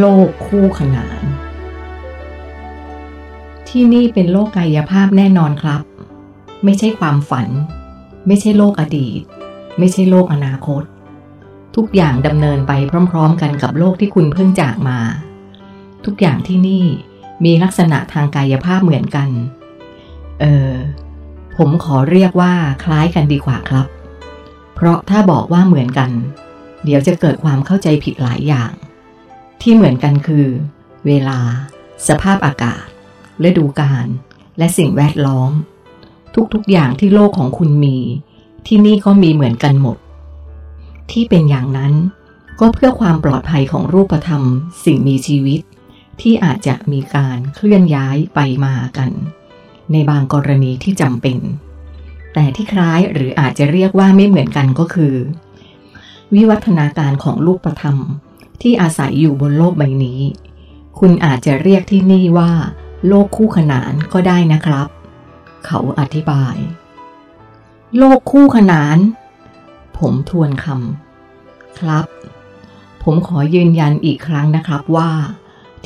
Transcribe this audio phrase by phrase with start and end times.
[0.00, 1.22] โลกคู่ขนาน
[3.68, 5.82] ที่นี่เป็นโลกกายภาพแน่นอนครับ
[6.64, 7.48] ไม่ใช่ความฝัน
[8.26, 9.20] ไม่ใช่โลกอดีต
[9.78, 10.82] ไม่ใช่โลกอนาคต
[11.76, 12.72] ทุกอย่างดำเนินไป
[13.10, 14.98] พร้อม ๆ กันกับโลกที่คุณเพิ่งจากมา
[16.04, 16.84] ทุกอย่างที่นี่
[17.44, 19.28] มีลักษณะทางกายภาพเหมือนกัน
[20.40, 20.72] เออ
[21.56, 22.52] ผมขอเรียกว่า
[22.84, 23.86] คล้ายกันดีกว่าครับ
[24.74, 26.10] เพราะถ้าบอกว่าเหมือนกัน
[26.84, 28.72] เดี๋ยวจะเกิดความเข้าใจผิดหลายอย่าง
[29.62, 30.46] ที่เหมือนกันคือ
[31.06, 31.38] เวลา
[32.08, 32.84] สภาพอากาศ
[33.44, 34.06] ฤดูกาล
[34.58, 35.52] และสิ่งแวดล้อม
[36.54, 37.98] ทุกๆอย่างที่โลกของคุณมี
[38.66, 39.98] ที่นี่ก็มีเหมือนกันหมด
[41.10, 41.92] ที่เป็นอย่างนั้น
[42.60, 44.42] ก็เพื่อความปลอดภัยของรูปธรรม
[44.84, 45.60] สิ่งมีชีวิต
[46.20, 49.10] ที่อาจจะมีการเคลื่อนย้ายไปมากัน
[49.92, 51.38] ในบางกรณีที่จำเป็น
[52.34, 55.14] แต่ที่คล้ายหรืออาจจะเรียกว่าไม่เหมือนกันก็คือ
[56.34, 57.96] วิวัฒนาการของรูปธรรม
[58.62, 60.20] ที่อาศัยอยู่บนโลกใบนี้
[60.98, 62.52] คุณอาจจะเรียกที่นี่ว่า
[63.08, 64.88] โลกคู่ขนานก็ได้นะครับ
[65.66, 66.56] เขาอธิบาย
[67.98, 68.96] โลกคู่ขนาน
[69.98, 72.06] ผมทวนคำครับ
[73.02, 75.10] ผมขอยืนยันอีกครั้งนะครับว่า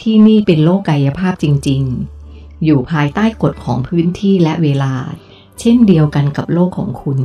[0.01, 1.83] ที่นี่เป็นโลกกายภาพจริง
[2.23, 4.95] ๆ อยู่ภายใต้กฎของพื้นที่และเวลา
[5.61, 7.19] เช่นเดียวกันกับโลกของคุณ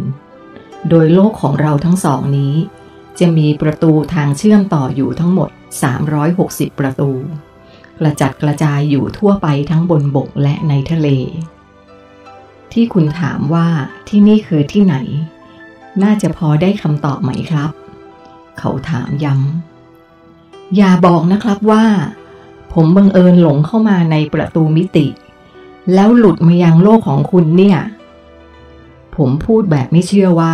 [0.90, 2.54] โดยโลกของเราทั้งสองนี้
[3.20, 5.50] จะมีประตูทางเชื่อมต่ออยู่ทั้งหมด
[6.16, 7.12] 360 ประตู
[8.00, 11.08] กระจัดกระจายอยู่ทั่วไปทั้งบนบกและในทะเล
[12.72, 13.68] ที่คุณถามว่า
[14.08, 14.96] ที่นี่คือที่ไหน
[16.04, 17.72] น่าจะพอได้คำตอบไหมครับ
[18.60, 21.86] เขาถามย้ำ อย่าบอกนะครับว่า
[22.74, 25.08] ผมบังเอิญหลงเข้ามาในประตูมิติ
[25.94, 27.78] แล้วหลุดมายังโลกของคุณเนี่ย
[29.16, 30.54] ผมพูดแบบไม่เชื่อว่า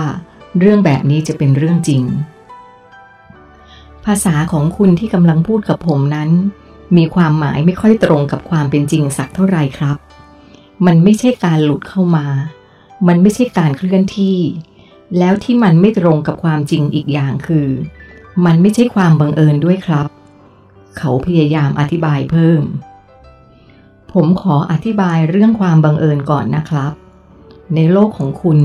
[0.60, 2.04] เรื่องแบบนี้จะเป็นเรื่องจริง
[4.08, 6.30] ภาษาของคุณที่กำลังพูดกับผมนั้น
[6.98, 9.98] มีความหมายไม่ค่อยตรงกับความเป็นจริงสักเท่าไหร่ครับ
[10.86, 12.28] มันไม่ใช่การหลุดเข้ามา
[13.08, 14.38] มันไม่ใช่การเคลื่อนที่
[15.18, 17.68] แล้วที่มันไม่ตรงกับความจริงอีกอย่างคือ
[18.46, 20.08] มันไม่ใช่ความบังเอิญด้วยครับ
[20.98, 22.62] เขาพยายามอธิบายเพิ่ม
[24.14, 26.92] ผมขออธิบายเรื่องความบังเอิญก่อนนะครับ
[27.76, 28.60] ในโลกของคุณ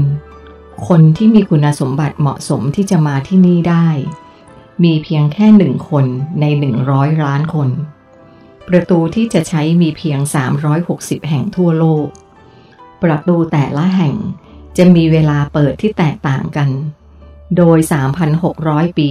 [0.89, 3.87] คนที่มีคุณสมบัติเหมาะสมที่จะมาที่นี่ได้
[4.85, 6.07] มีเพียงแค่หนึ่งคน
[6.41, 7.69] ในหนึ่งร้อยล้านคน
[8.69, 10.19] ประตูที่จะใช้มีเพียง
[10.75, 12.07] 360 แห่งทั่วโลก
[13.03, 14.17] ประตูแต่ละแห่ง
[14.77, 16.71] จะมีเวลาเปิดที่แตกต่างกัน
[17.57, 17.79] โดย
[18.39, 19.11] 3,600 ปี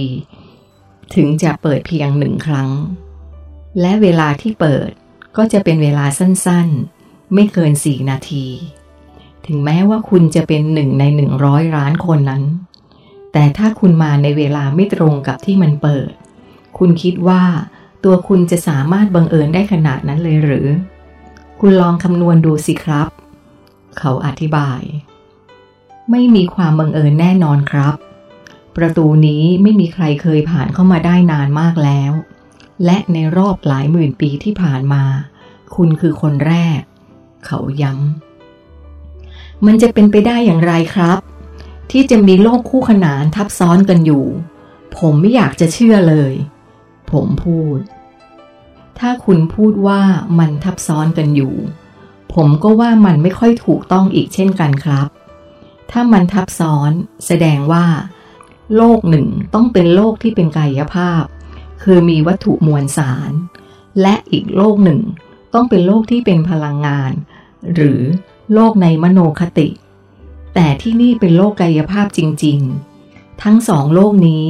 [1.14, 2.70] ถึงจะเปิดเพียงหนึ่งครั้ง
[3.80, 4.90] และเวลาที่เปิด
[5.36, 8.46] ก็จะเป็นเวลาสั้นๆ ไม่เกิน 4 นาที
[9.46, 11.04] ถึงแม้ว่าคุณจะเป็นหนึ่งใน
[11.38, 12.42] 100 ล้านคนนั้น
[13.32, 16.12] แต่ถ้าคุณมาในเวลาไม่ตรงกับที่มันเปิด
[16.78, 17.42] คุณคิดว่า
[18.04, 20.66] ตัวคุณจะสามารถบังเอิญได้ขนาดนั้นเลยหรือ
[21.60, 23.08] คุณลองคำนวณดูสิครับ
[23.98, 24.80] เขาอธิบาย
[26.10, 27.94] ไม่มีความบังเอิญแน่นอนครับ
[28.76, 32.12] ประตูนี้ไม่มีใครเคยผ่านเข้ามาได้นานมากแล้ว
[32.84, 35.04] และในรอบหลายหมื่นปีที่ผ่านมา
[35.74, 36.80] คุณคือคนแรก
[37.46, 41.18] เขาย้ำมันจะเป็นไปได้อย่างไรครับ
[41.92, 44.24] ที่จะมีโลกคู่ขนานทับซ้อนกันอยู่
[44.98, 46.32] ผมไม่อยากจะเชื่อเลย
[47.10, 47.78] ผมพูด
[48.98, 50.00] ถ้าคุณพูดว่า
[50.38, 51.54] มันทับซ้อนกันอยู่
[52.34, 55.08] ผมก็ว่ามันไม่ค่อยถูกต้องอีกเช่นกันครับ
[55.90, 56.90] ถ้ามันทับซ้อน
[57.26, 57.86] แสดงว่า
[58.76, 61.24] โลกหนึ่งต้องเป็นโลกที่เป็นกายภาพ
[61.82, 63.32] คือมีวัตถุมวลสาร
[64.00, 65.00] และอีกโลกหนึ่ง
[65.54, 67.12] ต้องเป็นโลกที่เป็นพลังงาน
[67.74, 68.00] หรือ
[68.54, 69.68] โลกในมโนคติ
[70.54, 72.58] แต่ที่นี่เป็นโลกกายภาพจริง
[73.00, 74.48] ๆ ทั้งสองโลกนี้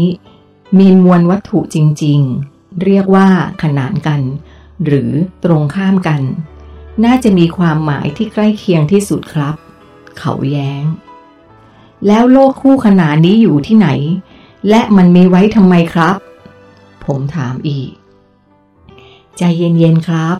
[0.78, 2.20] มีมวลวัตถุจริง
[2.50, 3.28] ๆ เรียกว่า
[3.62, 4.20] ขนานกัน
[4.84, 5.10] หรือ
[5.44, 6.22] ตรงข้ามกัน
[7.04, 9.54] น่าจะมีความหมายที่ใกล้เคียงที่สุดครับ
[10.18, 10.84] เขาแย้ง
[12.06, 13.88] แล้วโลกคู่ขนานนี้อยู่ที่ไหน
[14.68, 16.16] และมันมีไว้ทำไมครับ
[17.04, 17.91] ผมถามอีก
[19.38, 20.36] ใจเย็น ๆ ครับ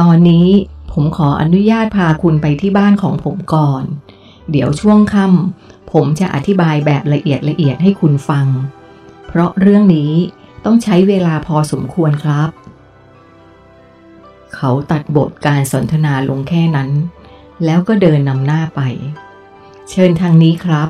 [0.00, 0.48] ตอนนี้
[0.92, 3.84] ผมขออนุญาตพาคุณไปที่บ้านของผมก่อน
[4.50, 8.46] เดี๋ยวช่วงค่ำผมจะอธิบายแบบละเอียดละเอียดให้คุณฟัง
[9.26, 10.12] เพราะเรื่องนี้
[10.64, 12.50] ต้องใช้เวลาพอสมควรครับ
[14.54, 16.90] เขาตัดบทการสนทนาลงแค่นั้น
[17.64, 18.80] แล้วก็เดินนำหน้าไป
[19.90, 20.88] เชิญทางนี้ครับ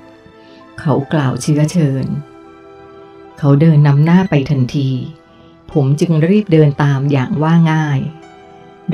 [0.80, 2.06] เขากล่าวเชื้อเชิญ
[3.38, 4.90] เขาเดินนำหน้าไปทันที
[5.72, 7.98] ผมจึงรีบเดินตามอย่างว่าง่าย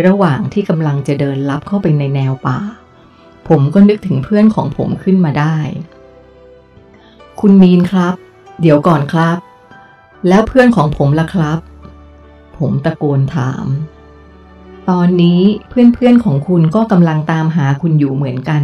[0.05, 2.59] ระหว่างที่กำลังจะเดินลับเข้าไปในแนวป่า
[3.49, 5.57] ผมก็นึกถึงเพื่อนของผมขึ้นมาได้
[7.41, 8.15] คุณมีนครับ
[8.61, 9.37] เดี๋ยวก่อนครับ
[10.29, 11.59] แล้วเพื่อนของผมล่ะครับ
[12.59, 13.67] ผมตะโกนถาม
[14.91, 18.63] ตอนนี้เพื่อนๆของคุณก็กำลังตามหาคุณอยู่เหมือนกัน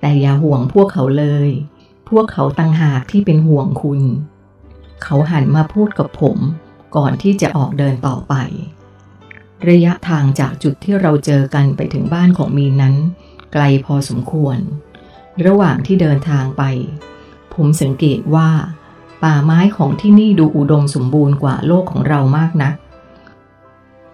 [0.00, 1.48] แต่อย่าห่วงพวกเขาเลย
[2.08, 4.00] พวกเขาต่างหากที่เป็นห่วงคุณ
[5.04, 6.38] เขาหันมาพูดกับผม
[6.96, 8.34] ก่อนที่จะออกเดินต่อไป
[9.68, 12.94] ระยะทางจากจุดที่เราเจอกันไปถึงบ้านของมีนนั้น
[13.52, 14.58] ไกลพอสมควร
[15.46, 16.62] ระหว่างที่เดินทางไป
[17.54, 18.50] ผมสังเกตว่า
[19.24, 22.74] ป่าไม้ของที่นี่ดูอุดมสมบูรณ์กว่าโลกของเรามากนะัก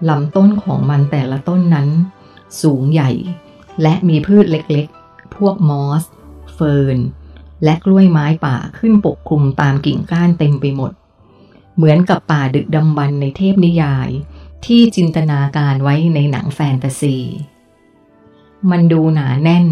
[0.09, 1.89] ลำต้นของมันแต่ละต้นนั้น
[2.63, 3.11] สูงใหญ่
[3.83, 6.03] และมีพืชเล็กๆ พวกมอส
[6.55, 6.99] เฟิร์น
[7.65, 10.93] และกล้วยไม้ป่าขึ้นปกคลุมตามกิ่งก้านเต็มไปหมด
[11.77, 14.09] เหมือนกับป่าดึกดำบรรในเทพนิยาย
[14.67, 17.19] ที่จินตนาการไว้ในหนังแฟนตาซี
[18.71, 19.67] มันดูหนาแน่น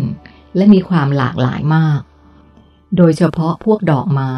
[0.56, 2.00] และมีความหลากหลายมาก
[2.96, 4.34] โดยเฉพาะพวกดอกไม้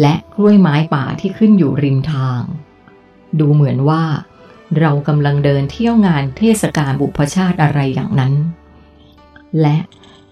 [0.00, 2.42] และกล้วยไม้ป่าที่ขึ้นอยู่ริมทาง
[3.38, 4.04] ดูเหมือนว่า
[4.80, 8.34] เรากำลังเดินเที่ยวงานเทศกาลบุพชาติอะไรอย่างนั้น
[9.60, 9.78] และ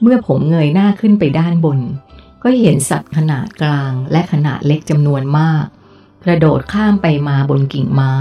[0.03, 1.81] เมื่อผมเงยหน้าขึ้นไปด้านบน
[2.43, 5.65] ก็เห็นสัตว์ขนาดกลางและขนาดเล็กจำนวนมาก
[6.25, 8.17] กระโดดข้ามไปมาบนกิ่งไม้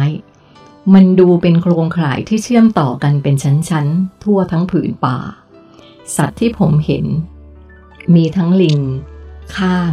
[0.94, 5.18] มันดูเป็นโครงข่ายที่เชื่อมต่อกันเป็นชั้นๆ ทั่วทั้งผืนป่า
[6.16, 7.06] สัตว์ที่ผมเห็น
[8.16, 8.80] มีทั้งลิง
[9.58, 9.92] ข้าง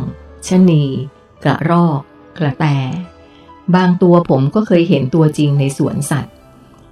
[0.49, 0.85] ชนี
[1.45, 2.01] กระรอก
[2.39, 2.65] กระแต
[3.75, 6.35] บางตัวผมก็เคยเห็นตัวจริงในสวนสัตว์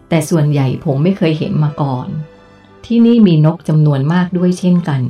[0.09, 2.09] แต่ส่วนใหญ่ผมไม่เคยเห็นมาก่อน
[2.85, 5.03] ที่นี่มีนกจำนวนมากด้วยเช่นกัน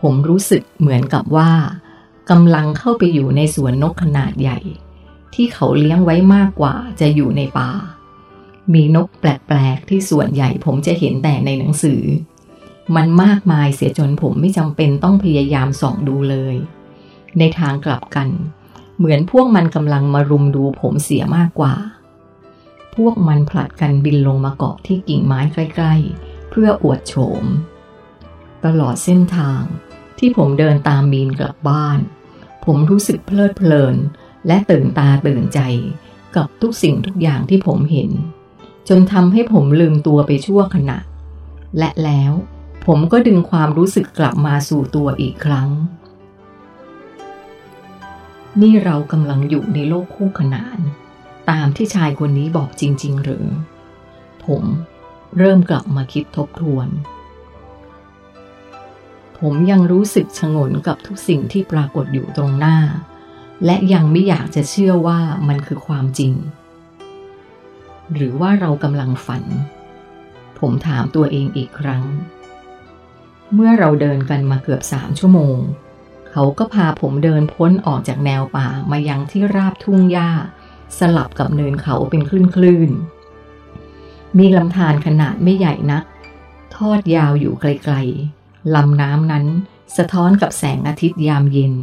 [0.00, 1.50] ผมรู้สึกเหมือนกับว่า
[2.30, 4.58] กำลังเข้าไปอยู่ในสวนนกขนาดใหญ่
[5.34, 7.70] ที่เขาเลี้ยงไว้มากกว่าจะอยู่ในป่า
[8.74, 12.02] มีนกแปลกๆ ที่ส่วนใหญ่ผมจะเห็นแต่ในหนังสือ
[12.96, 16.56] มันมากมายเสียจนผมไม่จำเป็นต้องพยายามส่องดูเลย
[17.38, 18.28] ในทางกลับกัน
[18.96, 21.74] เหมือนพวกมันกำลังมารุมดูผมเสียมากกว่า
[22.96, 27.44] พวกมันผลัดกันบินลงมาเกาะที่กิ่งไม้ใกล้ๆ เพื่ออวดโฉม
[28.64, 29.62] ตลอดเส้นทาง
[30.18, 31.98] ที่ผมเดินตามมีนกลับบ้าน
[32.64, 33.96] ผมรู้สึกเพลิดเพลิน
[34.46, 35.60] และตื่นตาตื่นใจ
[36.36, 38.10] กับทุกสิ่งทุกอย่างที่ผมเห็น
[38.88, 40.98] จนทำให้ผมลืมตัวไปชั่วขณะ
[41.78, 42.32] และแล้ว
[42.86, 45.70] ผมก็ดึงความรู้สึกกลับมาสู่ตัวอีกครั้ง
[48.60, 50.78] นี่เรากำลังอยู่ในโลกคู่ขนาน
[51.50, 53.46] ตามที่ชายคนนี้บอกจริง ๆ หรือ
[54.46, 54.62] ผม
[55.38, 56.88] เริ่มกลับมาคิดทบทวน
[59.38, 62.78] ผมยังรู้สึกชงนกับทุกสิ่งที่ปรากฏอยู่ตรงหน้า
[63.64, 66.32] และยังไม่อยากจะเชื่อว่ามันคือความจริง
[68.14, 69.44] หรือว่าเรากำลังฝัน
[70.58, 72.04] ผมถามตัวเองอีกครั้ง
[73.54, 75.58] เมื่อเราเดินกันมาเกือบสามชั่วโมง
[76.30, 80.30] เขาก็พาผมเดินพ้นออกจากแนวป่ามายังที่ราบทุ่งหญ้า
[80.98, 82.90] สลับกับเนินเขาเป็นคลื่นคลื่น
[84.38, 86.04] มีลำธารขนาดไม่ใหญ่นัก
[86.76, 89.46] ทอดยาวอยู่ไกลๆลำน้ำนั้น
[89.96, 91.74] สะท้อนกับแสงอาทิตย์ยามเย็น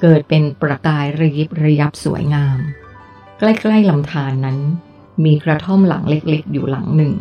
[0.00, 2.58] เกิดเป็นประกายระยิบระยับสวยงาม
[3.38, 4.58] ใกล้ๆลำธารนนั้น
[5.24, 7.14] มีกระท่อมหลังเล็กๆ อยู่หลังหนึ่ง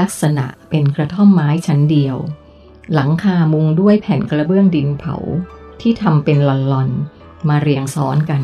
[0.00, 2.16] ลักษณะเป็นกระท่อมไม้ชั้นเดียว
[2.94, 5.16] หลังคามุงด้วยแผ่นกระเบื้องดินเผา
[5.80, 6.38] ที่ทำเป็น
[6.72, 8.42] ลอนๆ มาเรียงซ้อนกัน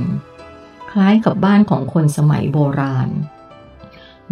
[0.91, 3.09] คล้ายกับบ้านของคนสมัยโบราณ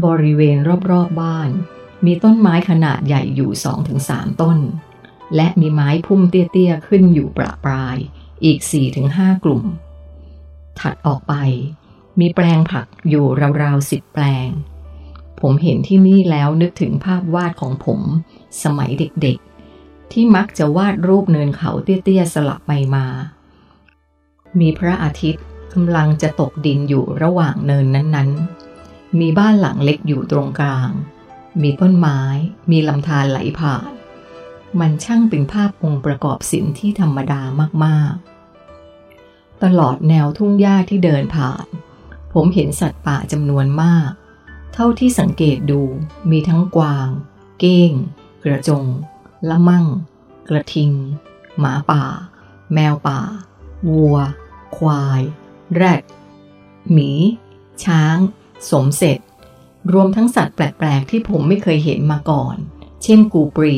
[0.05, 1.51] บริเวณรอบๆบบ้าน
[2.05, 4.59] มีต้นไม้ขนาดใหญ่อยู่สองถึงสามต้น
[5.37, 7.97] และมีไม้พุ่มเตี้ยๆ ขึ้นอยู่ประปราย
[8.45, 9.65] อีกสี่ถึงห้ากลุ่ม
[10.79, 11.35] ถัดออกไป
[12.21, 13.27] มีแปลงผักอยู่
[13.63, 14.49] ราวๆสิบแปลง
[15.41, 18.01] ผมเห็นที่นี่แล้วนึกถึงภาพวาดของผม
[18.63, 23.07] สมัยเด็กๆ ที่มักจะวาดรูปเนินเขาเตี้ยๆ สลับไปมา
[24.61, 30.91] มีพระอาทิตย์กำลังจะตกดินอยู่ระหว่างเนินนั้นๆ มีบ้านหลังเล็กอยู่ตรงกลาง
[31.63, 32.21] มีต้นไม้
[32.71, 33.91] มีลำธารไหลผ่าน
[34.81, 37.41] มันช่างเป็นภาพองค์ประกอบศิลป์ที่ธรรมดา
[37.85, 41.67] มากๆ ตลอดแนวทุ่งหญ้าที่เดินผ่าน
[42.35, 44.11] ผมเห็นสัตว์ป่าจำนวนมาก
[44.75, 45.83] เท่าที่สังเกตดู
[46.31, 47.09] มีทั้งกวาง
[47.59, 47.93] เก้ง
[48.45, 48.85] กระจง
[49.49, 49.87] ละมั่ง
[50.49, 50.91] กระทิง
[51.59, 52.05] หมาป่า
[52.75, 53.21] แมวป่า
[53.89, 54.17] วัว
[54.77, 55.23] ควาย
[55.75, 56.03] แรด
[56.93, 57.11] หมี
[57.85, 58.17] ช้าง
[58.71, 59.19] สมเสร็จ
[59.93, 62.57] รวมทั้งสัตว์แปลก ๆ ที่ผมไม่เคยเห็นมาก่อน
[63.03, 63.77] เช่นกูปรี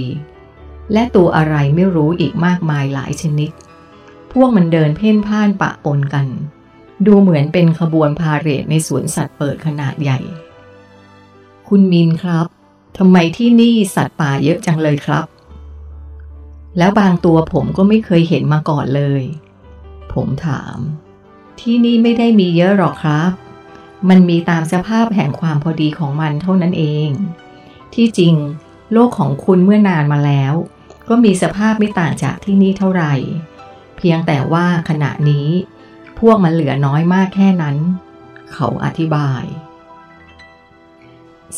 [0.93, 3.51] และตัวอะไรไม่รู้อีกมากมายหลายชนิด
[4.33, 6.27] พวกมันเดินเพ่นพ่านปะปนกัน
[7.07, 10.19] ดูเหมือนเป็นขบวนพาเหรดในสวนสัตว์เปิดขนาดใหญ่
[11.69, 12.47] คุณมินครับ
[12.99, 15.27] ทำไมที่นี่สัตว์ป่าเยอะจังเลยครับ
[16.79, 19.23] แล้วบางตัวผมก็ไม่เคยเห็นมาก่อนเลย
[20.13, 20.77] ผมถาม
[21.61, 23.31] ที่นี่ไม่ได้มีเยอะหรอกครับ
[24.09, 27.11] มันมีตามสภาพแห่งความพอดีของมันเท่านั้นเอง
[27.95, 28.35] ที่จริง
[28.93, 30.55] โลกของคุณเมื่อนานมาแล้ว
[31.09, 33.15] ก็มีสภาพไม่ต่างจากที่นี่เท่าไหร่
[33.97, 35.49] เพียงแต่ว่าขณะนี้
[36.19, 37.77] พวกมันเหลือน้อยมากแค่นั้น
[38.53, 39.45] เขาอธิบาย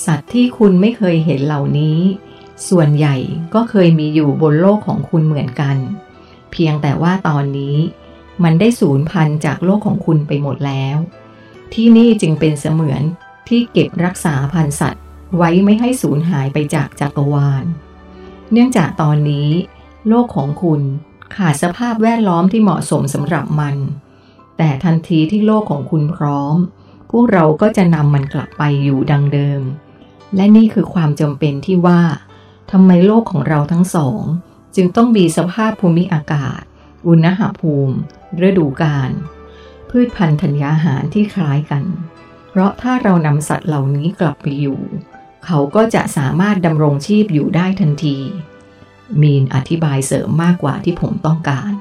[0.04, 1.98] สัตว์ที่คุณไม่เคยเห็นเหล่านี้
[2.68, 3.16] ส่วนใหญ่
[3.54, 5.76] ก็เคยมีอยู่บนโลกของคุณเหมือนกัน
[6.52, 7.76] เพียงแต่ว่าตอนนี้
[8.44, 10.96] มันได้สูญพันธุ์จากโลกของคุณไปหมดแล้ว
[11.74, 13.02] ที่นี่จึงเป็นเสมือน
[13.48, 15.04] ที่เก็บรักษาพันธุ์สัตว์
[15.36, 17.64] ไว้ไม่ให้สูญหายไปจากจักรวาล
[18.52, 19.48] เนื่องจากตอนนี้
[20.08, 20.80] โลกของคุณ
[21.36, 23.76] ขาดสภาพแวดล้อมที่เหมาะสมสำหรับมัน
[24.58, 26.56] แต่ทันทีที่โลกของคุณพร้อม
[27.10, 29.62] พวกเราก็จะนำมันกลับไปอยู่ดังเดิม
[30.36, 32.02] และนี่คือความจำเป็นที่ว่า
[32.72, 34.20] ทำไมโลกของเราทั้งสอง
[34.76, 36.60] จึงต้องมีสภาพภูมิอากาศ
[37.06, 37.96] อุณหภูมิ
[38.46, 39.10] ฤดูกาล
[39.90, 41.84] พืชพันธุ์ธัญญาหารที่คล้ายกัน
[42.50, 44.80] เพราะถ้าเรานำสัตว์เหล่านี้กลับไปอยู่
[45.46, 48.16] เขาก็จะสามารถดำรงชีพอยู่ได้ทันที
[49.22, 51.72] มีนอธิบายเสริมมากกว่าที่ผมต้องการ